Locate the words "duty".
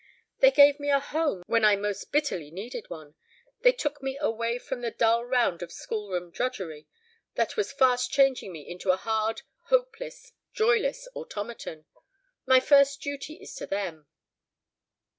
12.99-13.35